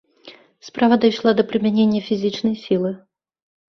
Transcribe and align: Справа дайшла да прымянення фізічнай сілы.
Справа 0.69 0.95
дайшла 1.03 1.33
да 1.39 1.45
прымянення 1.53 2.01
фізічнай 2.07 2.55
сілы. 2.67 2.91